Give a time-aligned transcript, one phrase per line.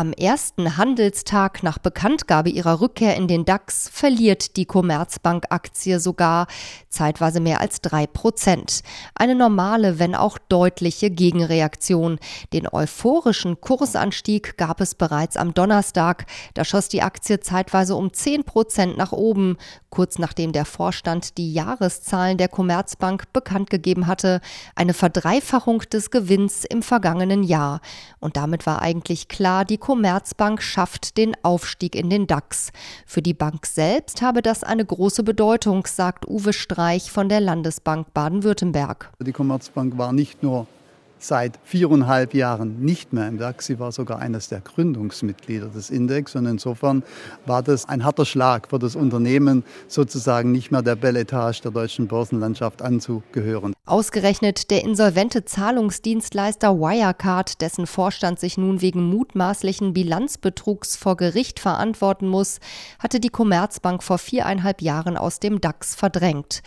[0.00, 6.46] Am ersten Handelstag nach Bekanntgabe ihrer Rückkehr in den DAX verliert die Commerzbank-Aktie sogar
[6.88, 8.80] zeitweise mehr als drei Prozent.
[9.14, 12.18] Eine normale, wenn auch deutliche Gegenreaktion.
[12.54, 16.24] Den euphorischen Kursanstieg gab es bereits am Donnerstag.
[16.54, 19.58] Da schoss die Aktie zeitweise um zehn Prozent nach oben,
[19.90, 24.40] kurz nachdem der Vorstand die Jahreszahlen der Commerzbank bekannt gegeben hatte.
[24.74, 27.82] Eine Verdreifachung des Gewinns im vergangenen Jahr.
[28.18, 32.70] Und damit war eigentlich klar, die Commerzbank schafft den Aufstieg in den DAX.
[33.06, 38.14] Für die Bank selbst habe das eine große Bedeutung, sagt Uwe Streich von der Landesbank
[38.14, 39.10] Baden-Württemberg.
[39.18, 40.68] Die Commerzbank war nicht nur
[41.22, 43.66] seit viereinhalb Jahren nicht mehr im DAX.
[43.66, 46.34] Sie war sogar eines der Gründungsmitglieder des Index.
[46.34, 47.02] Und insofern
[47.46, 52.08] war das ein harter Schlag für das Unternehmen, sozusagen nicht mehr der Belletage der deutschen
[52.08, 53.74] Börsenlandschaft anzugehören.
[53.86, 62.28] Ausgerechnet der insolvente Zahlungsdienstleister Wirecard, dessen Vorstand sich nun wegen mutmaßlichen Bilanzbetrugs vor Gericht verantworten
[62.28, 62.60] muss,
[62.98, 66.62] hatte die Commerzbank vor viereinhalb Jahren aus dem DAX verdrängt.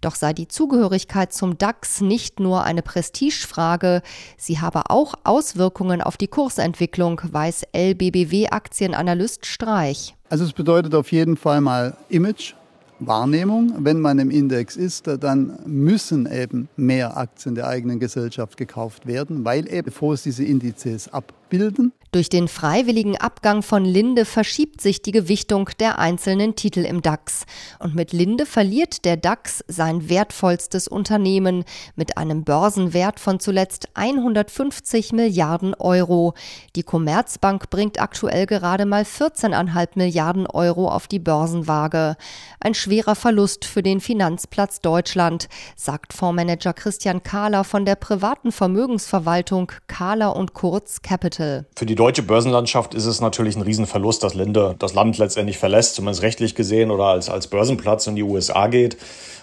[0.00, 3.97] Doch sei die Zugehörigkeit zum DAX nicht nur eine Prestigefrage,
[4.36, 10.14] sie habe auch Auswirkungen auf die Kursentwicklung, weiß LBBW-Aktienanalyst Streich.
[10.28, 12.54] Also es bedeutet auf jeden Fall mal Image,
[13.00, 13.72] Wahrnehmung.
[13.78, 19.44] Wenn man im Index ist, dann müssen eben mehr Aktien der eigenen Gesellschaft gekauft werden,
[19.44, 25.02] weil eben bevor es diese Indizes abbilden, durch den freiwilligen Abgang von Linde verschiebt sich
[25.02, 27.44] die Gewichtung der einzelnen Titel im DAX.
[27.80, 31.64] Und mit Linde verliert der DAX sein wertvollstes Unternehmen
[31.96, 36.32] mit einem Börsenwert von zuletzt 150 Milliarden Euro.
[36.76, 42.16] Die Commerzbank bringt aktuell gerade mal 14,5 Milliarden Euro auf die Börsenwaage.
[42.58, 49.70] Ein schwerer Verlust für den Finanzplatz Deutschland, sagt Fondsmanager Christian Kahler von der privaten Vermögensverwaltung
[49.88, 51.66] Kahler und Kurz Capital.
[51.76, 55.96] Für die deutsche Börsenlandschaft ist es natürlich ein Riesenverlust, dass Linde das Land letztendlich verlässt,
[55.96, 58.96] zumindest rechtlich gesehen oder als, als Börsenplatz in die USA geht,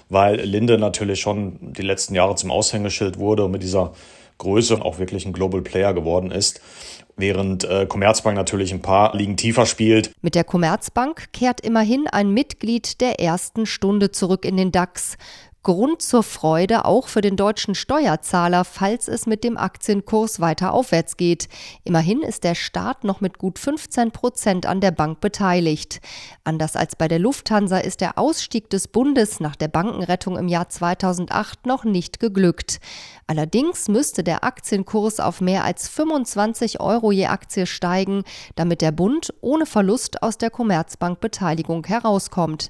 [0.09, 3.94] weil Linde natürlich schon die letzten Jahre zum Aushängeschild wurde und mit dieser
[4.38, 6.62] Größe auch wirklich ein Global Player geworden ist
[7.18, 10.12] während äh, Commerzbank natürlich ein paar Ligen tiefer spielt.
[10.22, 15.18] Mit der Commerzbank kehrt immerhin ein Mitglied der ersten Stunde zurück in den DAX.
[15.66, 21.18] Grund zur Freude auch für den deutschen Steuerzahler, falls es mit dem Aktienkurs weiter aufwärts
[21.18, 21.50] geht.
[21.84, 26.02] Immerhin ist der Staat noch mit gut 15 Prozent an der Bank beteiligt.
[26.44, 30.70] Anders als bei der Lufthansa ist der Ausstieg des Bundes nach der Bankenrettung im Jahr
[30.70, 32.80] 2008 noch nicht geglückt.
[33.25, 38.24] Allerdings müsste der Aktienkurs auf mehr als 25 Euro je Aktie steigen,
[38.56, 42.70] damit der Bund ohne Verlust aus der Commerzbank-Beteiligung herauskommt.